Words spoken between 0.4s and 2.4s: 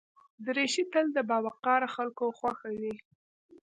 دریشي تل د باوقاره خلکو